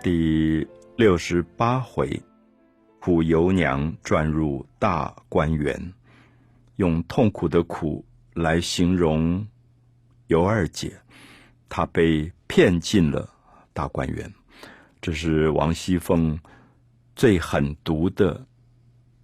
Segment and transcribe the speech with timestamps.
[0.02, 2.22] 》第六十八回，
[3.00, 5.92] 苦尤娘转入大观园，
[6.76, 8.02] 用痛苦的苦
[8.32, 9.46] 来形容
[10.28, 10.98] 尤二姐，
[11.68, 13.28] 她被骗进了
[13.74, 14.32] 大观园。
[15.02, 16.38] 这是王熙凤
[17.14, 18.46] 最狠毒的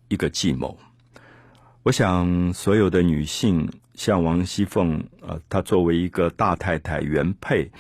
[0.09, 0.79] 一个计谋。
[1.85, 7.71] 我想，所有的女性像王熙凤，呃，她作为一个大太太原配。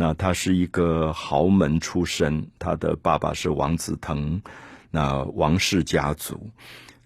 [0.00, 4.40] 那他是一个豪门出身，他的爸爸是王子腾，
[4.92, 6.50] 那王氏家族，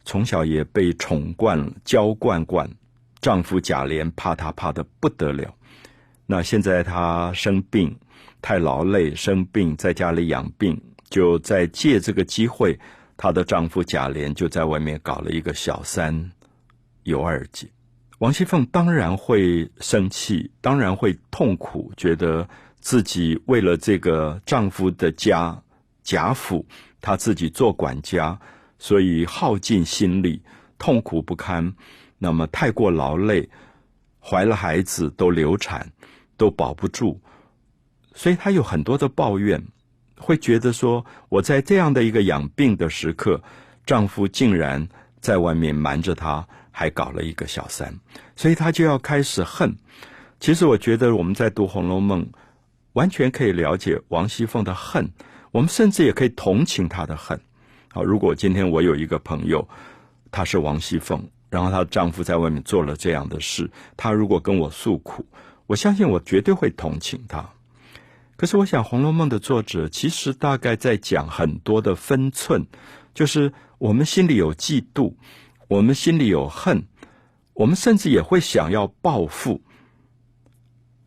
[0.04, 2.70] 从小也被宠惯、娇惯惯，
[3.18, 5.54] 丈夫贾琏怕她怕的不得了。
[6.26, 7.98] 那现在她生病，
[8.42, 10.78] 太劳累，生病在家里养病，
[11.08, 12.78] 就在借这个机会，
[13.16, 16.30] 她的丈夫贾琏就在外面搞了一个小三
[17.04, 17.66] 尤二姐。
[18.18, 22.46] 王熙凤当然会生气，当然会痛苦，觉得。
[22.82, 25.62] 自己为了这个丈夫的家
[26.02, 26.66] 贾府，
[27.00, 28.36] 她自己做管家，
[28.76, 30.42] 所以耗尽心力，
[30.78, 31.72] 痛苦不堪。
[32.18, 33.48] 那么太过劳累，
[34.20, 35.92] 怀了孩子都流产，
[36.36, 37.20] 都保不住，
[38.14, 39.64] 所以她有很多的抱怨，
[40.18, 43.40] 会觉得说：我在这样的一个养病的时刻，
[43.86, 44.88] 丈夫竟然
[45.20, 47.96] 在外面瞒着她，还搞了一个小三，
[48.34, 49.72] 所以她就要开始恨。
[50.40, 52.24] 其实我觉得我们在读《红楼梦》。
[52.94, 55.10] 完全可以了解王熙凤的恨，
[55.50, 57.40] 我们甚至也可以同情她的恨。
[57.90, 59.66] 好，如果今天我有一个朋友，
[60.30, 65.24] 她是王熙凤，然后她的丈夫在外面做了这样的事，她如果跟我诉苦，
[65.66, 67.48] 我相信我绝对会同情她。
[68.36, 72.66] 可是，我想《红楼梦》的作者其实大概在讲很多的分寸，
[73.14, 75.14] 就是我们心里有嫉妒，
[75.68, 76.84] 我们心里有恨，
[77.54, 79.62] 我们甚至也会想要报复。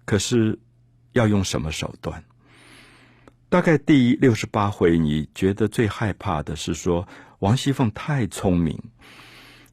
[0.05, 0.57] 可是。
[1.15, 2.21] 要用什么手段？
[3.47, 7.07] 大概第六十八回，你觉得最害怕的是说
[7.39, 8.77] 王熙凤太聪明，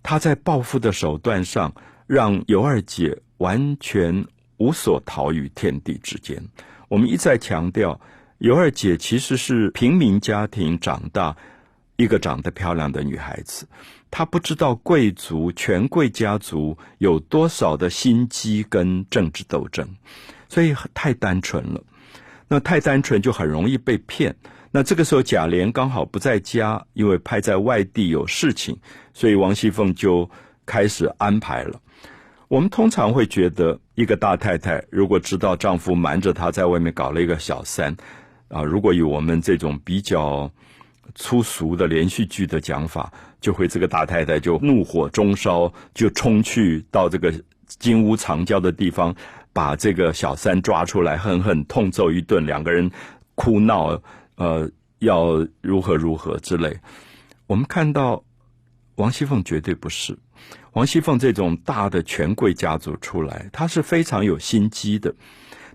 [0.04, 1.74] 她在报复的手段上
[2.06, 4.24] 让尤二姐完全
[4.58, 6.40] 无所逃于天地之间。
[6.88, 8.00] 我们一再强调，
[8.38, 11.36] 尤二姐其实是平民家庭长大，
[11.96, 13.66] 一个长得漂亮的女孩子，
[14.12, 19.88] 她不知道贵族权贵家族有多少的心机跟政治斗争。
[20.52, 21.82] 所以太单纯了，
[22.46, 24.36] 那太单纯就很容易被骗。
[24.70, 28.76] 那这个时候贾琏刚好不在家，因为派在外地有事情，
[29.14, 30.28] 所以王熙凤就
[30.66, 31.80] 开始安排了。
[32.48, 37.96] 我们通常会觉得，一个大太太如果知道丈夫瞒着她在外面搞了一个小三，
[38.48, 40.50] 啊，如果有我们这种比较
[41.14, 47.32] 粗俗的连续剧的讲法，就会这个大太太就怒火中烧，就冲去到这个
[47.66, 49.16] 金屋藏娇的地方。
[49.52, 52.90] 把这个小三抓出来，狠狠痛揍一顿，两个人
[53.34, 54.00] 哭闹，
[54.36, 56.78] 呃，要如何如何之类。
[57.46, 58.24] 我们看到
[58.94, 60.18] 王熙凤绝对不是
[60.72, 65.14] 王熙凤这种大的权贵家族出来，她是非常有心机的。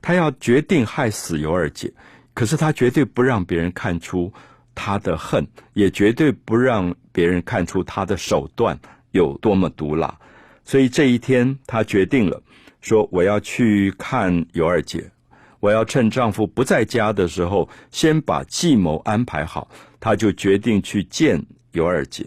[0.02, 1.94] 她要决定害死尤二姐，
[2.34, 4.34] 可是她绝对不让别人看出
[4.74, 8.80] 她的恨，也绝对不让别人看出她的手段
[9.12, 10.20] 有多么毒辣。
[10.64, 12.42] 所以这一天，她决定了。
[12.88, 15.12] 说我要去看尤二姐，
[15.60, 19.70] 我要趁丈夫不在家的时候，先把计谋安排好。
[20.00, 22.26] 她就决定去见尤二姐。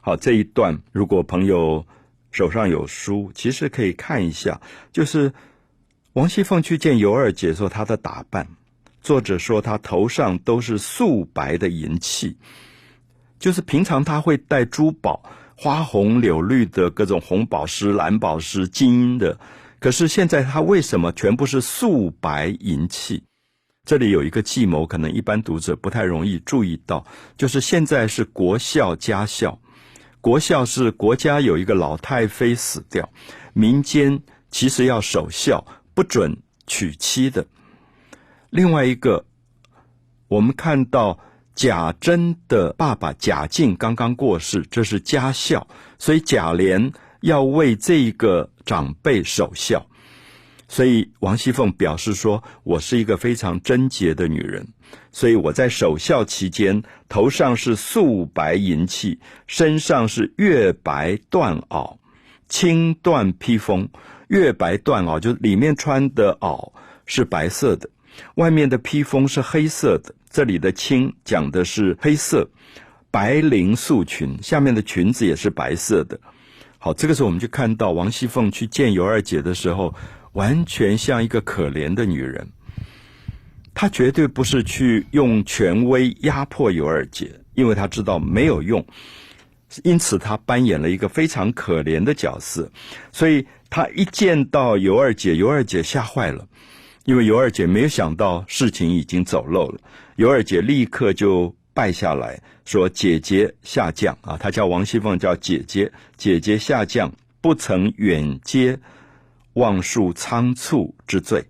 [0.00, 1.84] 好，这一段如果朋友
[2.30, 4.60] 手上有书，其实可以看一下。
[4.92, 5.32] 就是
[6.12, 8.46] 王熙凤去见尤二姐时候，她的打扮，
[9.00, 12.36] 作者说她头上都是素白的银器，
[13.40, 15.20] 就是平常她会戴珠宝，
[15.56, 19.36] 花红柳绿的各种红宝石、蓝宝石、金的。
[19.78, 23.22] 可是现在他为什么全部是素白银器？
[23.84, 27.06] 这里有一个计谋，可能一般读者不太容易注意到，
[27.36, 29.56] 就是现在是国孝家孝，
[30.20, 33.08] 国孝是国家有一个老太妃死掉，
[33.52, 34.20] 民间
[34.50, 35.64] 其实要守孝，
[35.94, 36.36] 不准
[36.66, 37.46] 娶妻的。
[38.50, 39.24] 另外一个，
[40.26, 41.16] 我们看到
[41.54, 45.64] 贾珍的爸爸贾敬刚刚过世，这是家孝，
[45.98, 46.92] 所以贾琏。
[47.20, 49.86] 要为这个长辈守孝，
[50.68, 54.66] 所以王熙凤表示说：“我是一个非常贞洁的女人，
[55.12, 61.96] 所以我在守孝期间，头上是素白银器，身上是月白缎袄，
[62.48, 63.88] 青缎披风。
[64.28, 66.72] 月白缎袄就里面穿的袄
[67.06, 67.88] 是白色的，
[68.34, 70.12] 外面的披风是黑色的。
[70.28, 72.50] 这里的青讲的是黑色，
[73.10, 76.20] 白绫素裙，下面的裙子也是白色的。”
[76.86, 79.92] 好，这个时候我们就看到王熙凤去见尤二姐的时候，
[80.34, 82.46] 完全像一个可怜的女人。
[83.74, 88.86] 她绝对不是去用权威压迫尤二姐，因为她知道没有用，
[89.82, 92.70] 因此她扮演了一个非常可怜的角色。
[93.10, 96.46] 所以她一见到尤二姐，尤二姐吓坏了，
[97.04, 99.80] 因为尤二姐没有想到事情已经走漏了，
[100.14, 107.12] 尤二姐立刻就败下来说：“姐姐下降啊！”她叫王熙凤，叫姐姐，姐姐下降，
[107.42, 108.80] 不曾远接。
[109.52, 111.42] 妄述仓促之罪，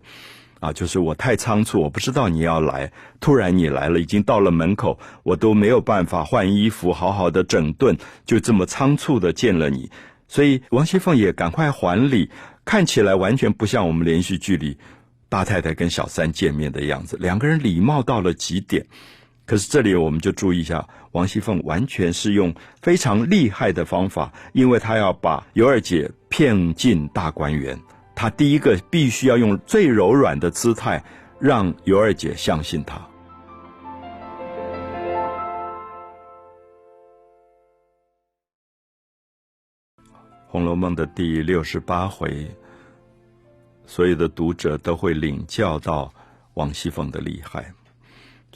[0.61, 9.90] 啊，就是我太仓促，我不知道你要来，突然你来了，已经到了门口，我都没有办法换衣服，好好的整顿，就这么仓促的见了你，
[10.28, 12.31] 所以王熙凤也赶快还礼，
[12.64, 14.78] 看起来完全不像我们连续剧里
[15.28, 18.87] 大太太跟小三见面的样子，两个人礼貌到了极点。
[19.46, 22.52] 可是这里我们就注意一下，王熙凤完全是用
[22.82, 27.78] 非常厉害的方法，因为她要把尤二姐骗进大观园。
[28.14, 31.00] 她第一个必须要用最柔软的姿态，
[31.38, 32.98] 让尤二姐相信她。
[40.49, 42.50] 《红楼梦》的第六十八回，
[43.87, 46.12] 所有的读者都会领教到
[46.54, 47.70] 王熙凤的厉害，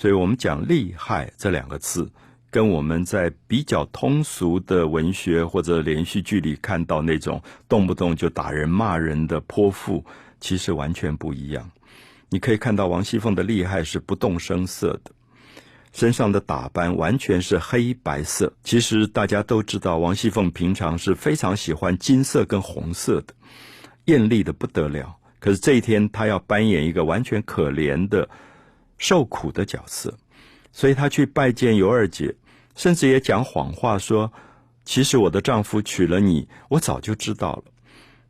[0.01, 2.11] 所以我们讲“厉害”这两个字。
[2.51, 10.03] 跟我们在比较通俗的文学或者连续剧里看到那种动不动就打人骂人的泼妇，
[10.41, 11.71] 其实完全不一样。
[12.31, 15.13] 你可以看到王熙凤的厉害是不动声色的，
[15.93, 18.53] 身上的打扮完全是黑白色。
[18.65, 23.35] 其实大家都知道，王熙凤平常是非常喜欢金色跟红色的，
[24.07, 25.15] 艳丽的不得了。
[25.39, 28.29] 可是这一天，她要扮演一个完全可怜的、
[29.01, 30.17] 受苦的角色，
[30.71, 32.37] 所以她去拜见尤二姐。
[32.77, 34.33] 甚至也讲谎话说，
[34.85, 37.65] 其实我的丈夫娶了你，我早就知道了。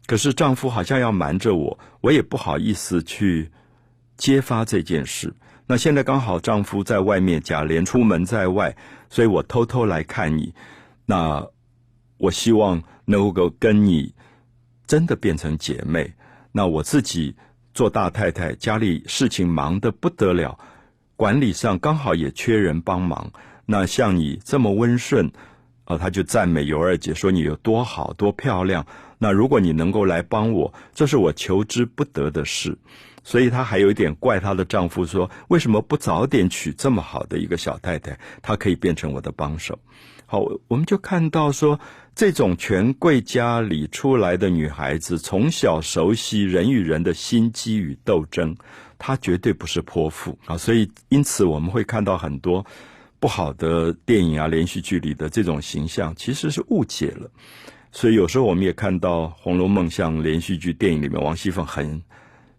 [0.07, 3.51] 可是丈夫好像要瞒着我，我也不好意思去
[4.17, 5.33] 揭发这件事。
[5.67, 8.75] 那现在刚好丈夫在外面，贾琏出门在外，
[9.09, 10.53] 所以我偷偷来看你。
[11.07, 11.47] 那
[12.17, 14.15] 我希望能够跟你
[14.87, 16.13] 真的变成姐妹。
[16.53, 17.37] 那我自己
[17.73, 20.59] 做大太太，家里事情忙得不得了，
[21.17, 23.31] 管理上刚好也缺人帮忙。
[23.67, 25.31] 那像你这么温顺，
[25.85, 28.87] 啊，他就赞美尤二姐说你有多好多漂亮。
[29.19, 32.77] 那如果你能够来帮我，这是我求之不得的事。
[33.23, 39.79] 所以她还有一点怪她的丈夫说，为什么不早点娶这么好的一个小太太，她可以变成我的帮手。
[40.33, 41.81] 好，我们就看到说，
[42.15, 48.57] 这种权贵家里出来的女孩子，从小熟悉人与人的心机与斗争，
[48.97, 50.57] 她绝对不是泼妇啊。
[50.57, 52.65] 所以因此我们会看到很多。
[53.19, 57.29] 不好的电影啊，连续剧里的这种形象其实是误解了，
[57.91, 62.01] 所以有时候我们也看到《红楼梦》像连续剧、电影里面王熙凤很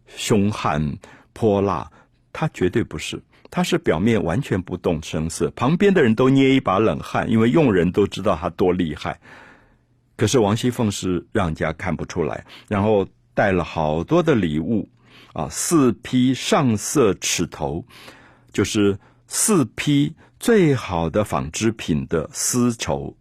[0.07, 0.97] 凶悍
[1.31, 1.89] 泼辣，
[2.33, 3.17] 她绝对不是，
[3.51, 9.19] 他是表面完全不动声色，旁边的人都捏一把冷汗，因为佣人都知道他多厉害。
[10.15, 14.89] 可是王熙凤是让人家看不出来，然后带了好多的礼物
[15.33, 17.85] 啊，四批上色尺头，
[18.51, 20.15] 就是四批。
[20.39, 23.15] 最好的纺织品的丝绸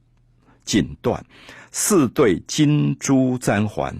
[0.65, 1.21] 锦缎，
[1.71, 3.95] 四对金珠簪环，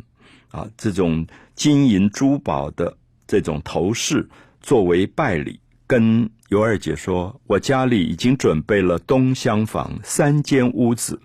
[0.51, 4.27] 啊，这种金银珠宝的这种头饰
[4.63, 11.21] 作为拜礼，跟尤二姐说：“我家里已经准备了东厢房三间屋子，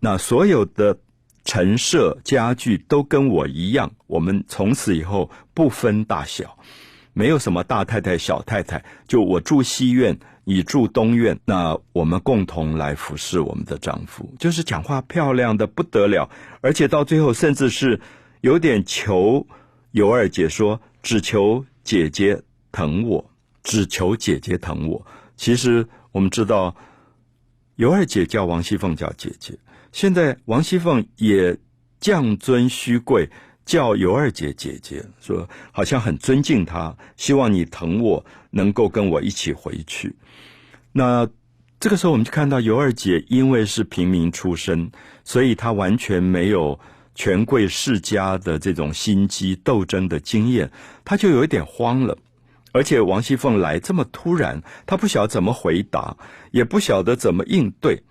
[0.00, 0.98] 那所有的
[1.44, 6.58] 陈设家具都跟我一样，我们从此以后不分大小，
[7.12, 18.00] 没有什么大太太小太太，就我住西院。”你住东院，那我们共同来服侍我们的丈夫，就是讲话漂亮的不得了，而且到最后甚至是
[18.42, 19.44] 有点求
[19.90, 22.40] 尤二姐说，只求姐姐
[22.70, 23.28] 疼我，
[23.66, 25.04] 只求姐姐疼我。
[25.36, 26.74] 其实我们知道，
[27.74, 29.58] 尤二姐叫王熙凤叫姐姐，
[29.90, 31.58] 现在王熙凤也
[31.98, 33.28] 降尊虚贵。
[33.66, 40.14] 叫尤二姐姐姐，说好像很尊敬她，希望你疼我，能够跟我一起回去。
[40.92, 41.28] 那
[41.80, 44.88] 这个时候，我们就看到尤二姐因为是平民出身，
[45.24, 46.78] 所以她完全没有
[47.16, 50.70] 权贵世家的这种心机斗争的经验，
[51.04, 52.16] 她就有一点慌了。
[52.76, 56.16] 而且王熙凤来这么突然，她不晓得怎么回答，
[56.50, 58.02] 也不晓得怎么应对。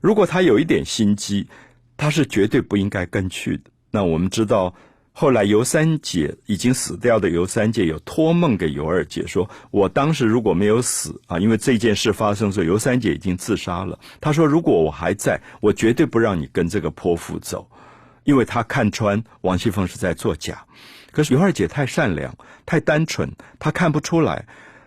[0.00, 1.46] 如果她有一点心机，
[1.96, 3.64] 她是绝对不应该跟去的。
[3.90, 4.74] 那我们知道。
[5.16, 13.96] 后来尤三姐已经死掉的尤三姐有托梦给尤二姐说：“我当时如果没有死啊，因为这件事发生的时候，尤三姐已经自杀了。
[14.20, 17.70] 她说如果我还在，我绝对不让你跟这个泼妇走，
[18.24, 20.66] 因为她看穿王熙凤是在作假。
[21.14, 24.44] 可是尤二姐太善良、太单纯，她看不出来。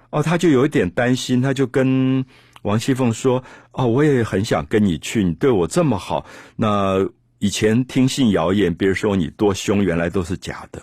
[0.09, 2.23] 哦，她就有一点担心，她就跟
[2.63, 3.41] 王熙凤说
[3.71, 6.25] ：“哦，我也很想跟你去，你对我这么好。
[6.57, 7.07] 那
[7.39, 10.81] 以前听信谣言，别人说你多凶，原来都是假的。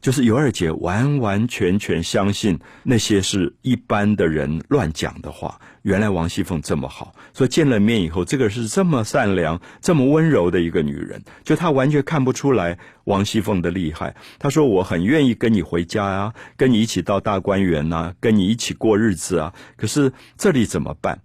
[0.00, 5.60] 就是尤二姐完完全全相信那些是一般的人乱讲的话。
[5.82, 14.14] 原来王熙凤这么好，所以见了面以后，这个是这么善良、这么温柔的一个女人，就她完全看不出来王熙凤的厉害。
[14.38, 19.54] 她说：“我很愿意跟你回家啊，跟你一起到大观园呐，跟你一起过日子啊。
[19.78, 21.18] 可是这里怎么办？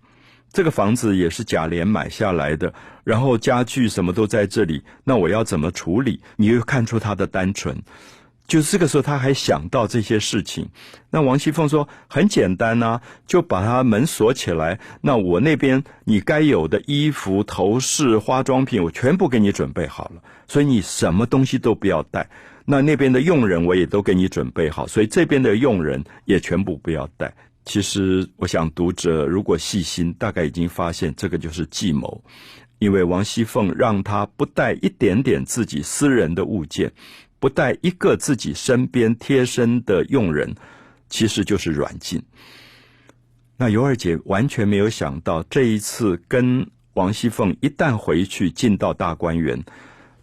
[0.54, 6.22] 这个房子也是贾琏买下来的，然后家具什么都在这里，那我要怎么处理？
[6.38, 7.78] 你又看出她的单纯。”
[8.48, 10.70] 就是这个时候，他还想到这些事情。
[11.10, 14.80] 那王熙凤说：“很简单呐，就把他门锁起来。
[15.02, 20.22] 那我那边你该有的衣服、头饰、化妆品，我全部给你准备好了。
[20.48, 22.30] 所以你什么东西都不要带。
[22.66, 27.34] 那那边的佣人我也都给你准备好，所以这边的佣人也全部不要带。
[27.66, 32.24] 其实，我想读者如果细心，大概已经发现这个就是计谋，
[32.78, 36.92] 因为王熙凤让他不带一点点自己私人的物件。”
[37.40, 40.56] 不带一个自己身边贴身的佣人，
[41.10, 42.22] 其实就是软禁。
[43.58, 49.64] 那尤二姐完全没有想到，这一次跟王熙凤一旦回去进到大观园，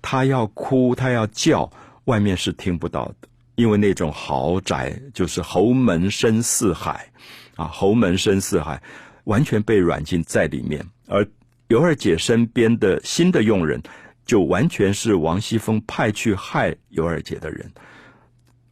[0.01, 1.71] 她要哭，她要叫，
[2.05, 7.09] 外面是听不到的，因为那种豪宅就是侯门深似海
[7.57, 8.83] 啊，侯门深似海，
[9.25, 10.85] 完全被软禁在里面。
[11.07, 11.27] 而
[11.69, 13.81] 尤二姐身边的新的佣人。
[14.25, 17.71] 就完全是王熙凤派去害尤二姐的人。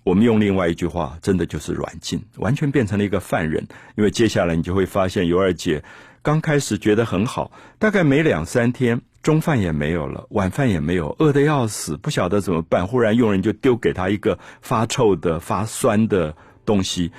[0.02, 3.66] 我们用另外一句话，真的就是软禁，完全变成了一个犯人。
[3.96, 5.84] 因为接下来你就会发现，尤二姐
[6.22, 12.86] 刚开始觉得很好，大概没两三天，中饭也没有了，晚饭也没有，饿得要死，不晓得怎么办。
[12.86, 17.12] 忽然佣人就丢给他一个发臭的、发酸的东西，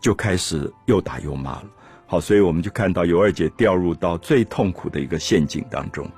[0.00, 1.64] 就开始又打又骂了。
[2.06, 6.10] 好，所以我们就看到尤二姐掉入到最痛苦的一个陷阱当中。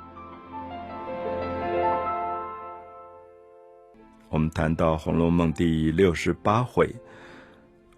[4.29, 6.93] 我们谈到《红楼梦》第六十八回，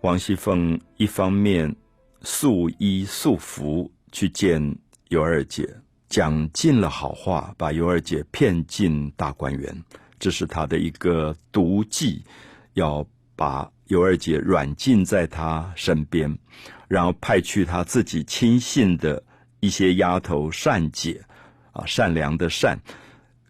[0.02, 1.74] 王熙凤一方面
[2.20, 4.76] 素衣素服去见
[5.08, 5.66] 尤二姐，
[6.06, 9.74] 讲尽了好话，把尤二姐骗进大观园，
[10.18, 12.22] 这是她的一个毒计，
[12.74, 13.04] 要
[13.34, 16.38] 把尤二姐软禁在她身边，
[16.88, 19.20] 然后派去她自己亲信的
[19.60, 21.24] 一些丫头善姐，
[21.72, 22.78] 啊，善良的善，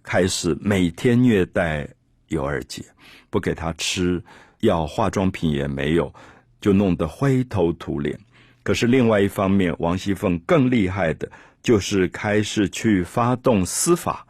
[0.05, 1.89] 开始每天虐待。
[2.29, 2.85] 尤二姐
[3.31, 4.23] 不给她吃，
[4.61, 6.13] 要化妆品也没有，
[6.61, 8.19] 就弄得灰头土脸。
[8.63, 11.31] 可是另外一方面，王熙凤更厉害的，
[11.63, 14.27] 就是开始去发动司法。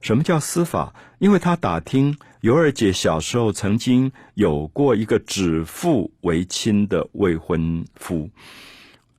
[0.00, 0.94] 什么叫司法？
[1.18, 8.30] 因为她打听尤二姐小时候曾经有过一个指腹为亲的未婚夫。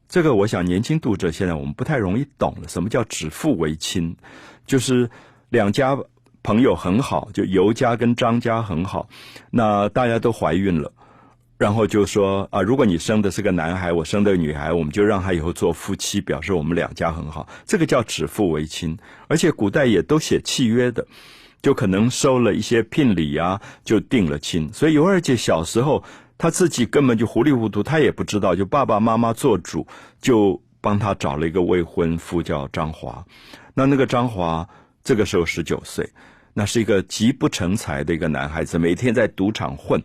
[0.07, 2.67] 这个我想年轻读者现在我们不太容易懂了。
[2.67, 4.15] 什么叫指腹为亲？
[4.65, 5.09] 就是
[5.49, 5.97] 两家。
[6.45, 9.09] 朋友很好，就尤家跟张家很好，
[9.49, 10.91] 那大家都怀孕了，
[11.57, 17.47] 然后就说啊，如果你生的是个男孩，我生的女孩，我们就让他以后做夫妻，表示我们两家很好。
[17.65, 18.95] 这个叫指腹为亲，
[19.27, 21.03] 而且古代也都写契约的，
[21.63, 24.71] 就可能收了一些聘礼啊，就定了亲。
[24.71, 26.03] 所以尤二姐小时候，
[26.37, 29.87] 她自己根本就糊里糊涂，她也不知道，就爸爸妈妈做主，
[30.21, 33.25] 就帮她找了一个未婚夫叫张华。
[33.73, 34.69] 那那个张华
[35.03, 36.07] 这个时候十九岁。
[36.57, 40.01] 那是一个极不成才的一个男孩子，每天在赌场混，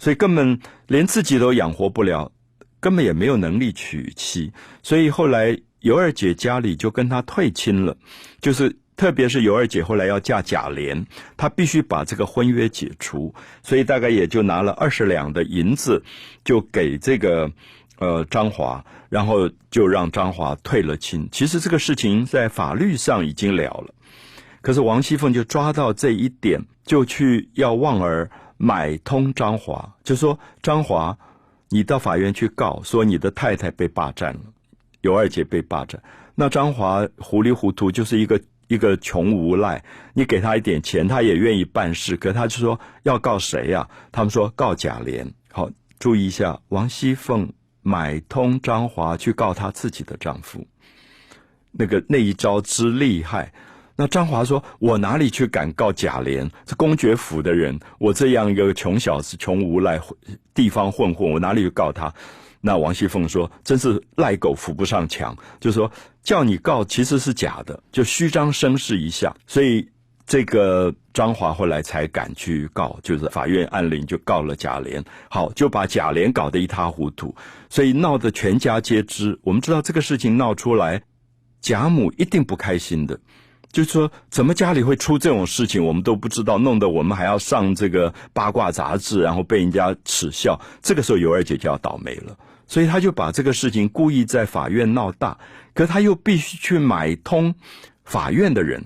[0.00, 2.32] 所以根本连自己都养活不了，
[2.80, 4.52] 根本也没有能力娶妻。
[4.82, 7.96] 所以后来尤二姐家里就跟他退亲了，
[8.40, 11.06] 就是特别是尤二姐后来要嫁贾琏，
[11.36, 13.32] 她必须把这个婚约解除，
[13.62, 16.02] 所以大概也就拿了二十两的银子，
[16.44, 17.52] 就给这个
[17.98, 21.28] 呃张华，然后就让张华退了亲。
[21.30, 23.94] 其实这个事情在法律上已经了了。
[24.62, 31.18] 可是王熙凤就抓到这一点，就去要望儿买通张华，就说张华，
[31.68, 34.40] 你到法院去告，说你的太太被霸占了，
[35.00, 36.00] 尤二姐被霸占。
[36.36, 42.16] 那张华糊里糊涂，就是一个一个穷无赖，你给他一点钱，他也愿意办事。
[42.16, 43.88] 可他就说要告谁呀？
[44.12, 45.26] 他们说告贾琏。
[45.50, 47.52] 好，注意一下，王熙凤
[47.82, 50.66] 买通张华去告她自己的丈夫，
[51.72, 53.52] 那个那一招之厉害。
[53.96, 56.50] 那张华说：“我哪里去敢告贾琏？
[56.64, 60.00] 这公爵府的人，我这样一个穷小子、穷无赖、
[60.54, 62.12] 地方混混，我哪里去告他？”
[62.64, 65.90] 那王熙凤说：“真是赖狗扶不上墙，就说
[66.22, 69.34] 叫你告其实是假的，就虚张声势一下。
[69.48, 69.88] 所以
[70.24, 77.34] 这个张华后来才敢去告，就是法院按铃就告了贾琏，好就把贾琏搞得一塌糊涂，
[77.68, 79.38] 所以闹得全家皆知。
[79.42, 81.02] 我们知道这个事情闹出来，
[81.60, 83.18] 贾母一定不开心的，
[83.72, 90.60] 就是说怎么家里会出这种事情，我们都不知道，弄得我们还要上这个八卦杂志，然后被人家耻笑。
[90.82, 92.36] 这个时候尤二姐就要倒霉了，
[92.66, 95.38] 所以他就把这个事情故意在法院闹大，
[95.74, 97.54] 可他又必须去买通
[98.04, 98.84] 法院的人。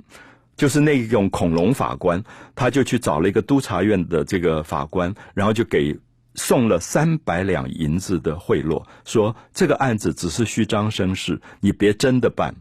[0.56, 2.24] 就是那种恐龙法官，
[2.54, 5.94] 他就去找了一个督察院的这个法官，然后就给
[6.34, 12.54] 送了三百两银子的贿赂，说这个案子只是虚张声势，你别真的办，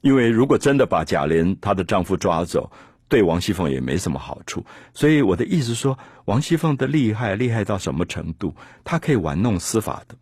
[0.00, 2.70] 因为如果真的把贾琏她的丈夫抓走，
[3.08, 4.64] 对王熙凤也没什么好处。
[4.92, 8.54] 所以我的意思说，王熙凤的厉害厉害到什么程度？
[8.84, 10.14] 她可以玩弄司法的。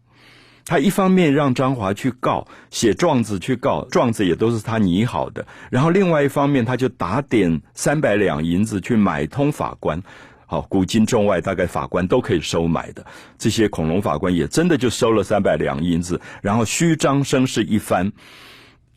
[0.68, 5.46] 他一方面让张华去告，写状子去告，状子也都是他拟好的。
[5.70, 10.02] 然后另外一方面，他就打点三百两银子去买通法官，
[10.44, 13.06] 好，古今中外大概法官都可以收买的。
[13.38, 18.10] 这些恐龙法官也真的就收了三百两银子，然后虚张声势一番，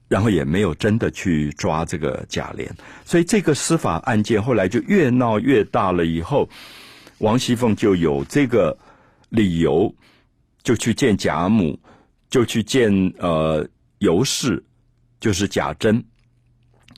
[0.10, 2.68] 然后也没有真的去抓这个贾琏。
[3.06, 6.06] 所以这个司法案件后来就越闹越大了。
[6.06, 6.50] 以后
[7.20, 8.78] 王熙凤就有这个
[9.30, 9.96] 理由。
[10.62, 11.80] 就去见贾母，
[12.30, 13.66] 就去见呃
[14.00, 14.62] 尤氏，
[15.20, 16.04] 就是贾珍，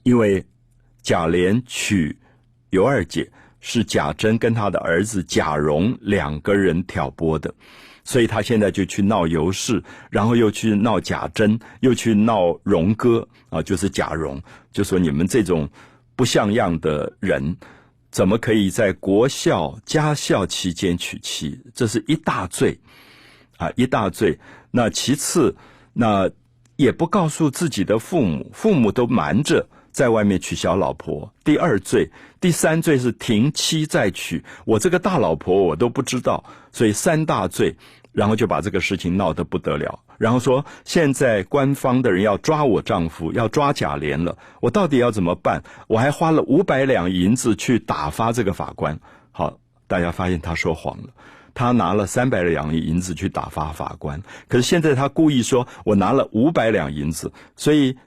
[0.01, 0.43] 因为
[1.03, 2.17] 贾琏娶
[2.71, 7.53] 尤二姐是贾珍跟他的儿子贾蓉两个人挑拨的，
[8.11, 14.37] 所以他现在就去闹尤氏，然后又去闹贾珍，又去闹荣哥啊，就是贾蓉，
[14.73, 15.69] 就说你们这种
[16.17, 17.55] 不像样的人，
[18.11, 21.57] 怎么可以在国孝家孝期间娶妻？
[21.73, 22.77] 这是一大罪。
[23.55, 24.37] 啊，一大罪。
[24.71, 25.55] 那其次，
[25.93, 26.29] 那
[26.75, 31.31] 也不告诉自己的父母，父母都瞒着在外面娶小老婆。
[31.43, 34.43] 第二罪，第三罪是停妻再娶。
[34.65, 37.75] 我这个大老婆我都不知道，所以三大罪。
[38.11, 39.99] 然后就把这个事情闹得不得了。
[40.17, 44.37] 然后说，现在官方的人要抓我丈夫，要抓贾琏了。
[44.59, 45.63] 我到底要怎么办？
[45.87, 48.99] 我还花了五百两银子去打发这个法官。
[49.31, 51.09] 好，大家发现他说谎了。
[51.53, 57.97] 他拿了三百两银子去打发法官，可是现在他故意说：“我拿了五百两银子。”所以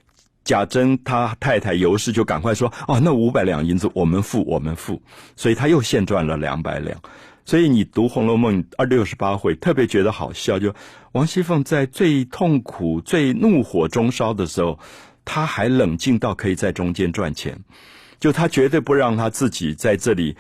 [0.44, 5.02] 贾珍他太太尤氏就赶快说：“哦，那五百两银子我们付，我们付。”
[5.36, 6.98] 所以他又现赚了两百两。
[7.44, 10.58] 所以你读《红楼梦》二六十八回，特别觉得好笑。
[10.58, 10.74] 就
[11.12, 14.78] 王熙凤在最痛苦、最怒火中烧的时候，
[15.24, 17.58] 她还冷静到可以在中间赚钱，
[18.18, 20.36] 就她绝对不让她自己在这里。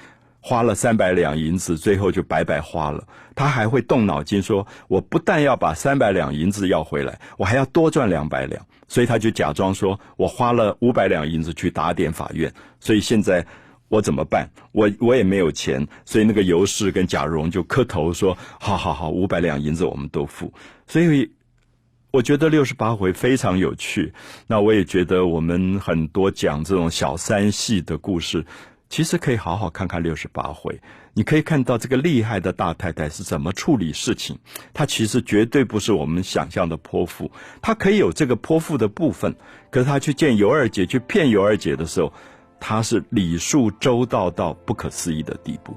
[0.46, 3.08] 花了三百两银子，最后就白白花了。
[3.34, 13.46] 他还会动脑筋说：“我不但要把三百两银子要回来，我还要多赚两百两。”所以他就假装说：“我花了五百两银子去打点法院，所以现在
[13.88, 14.48] 我怎么办？
[14.72, 20.52] 我我也没有钱。”所以那个尤氏跟贾蓉就磕头说：“好好好，五百两银子我们都付。”
[20.86, 21.30] 所以
[22.10, 24.12] 我觉得六十八回非常有趣。
[24.46, 28.44] 那我也觉得我们很多讲这种小三戏的故事。
[28.90, 30.80] 其实可以好好看看六十八回，
[31.14, 34.38] 你可以看到这个厉害的大太太是怎么处理事情。
[34.72, 39.34] 她其实绝对不是我们想象的泼妇，她可以有这个泼妇的部分，
[39.70, 42.12] 可是她去见尤二姐去骗尤二姐的时候，
[42.58, 45.76] 他是礼数周到到不可思议的地步。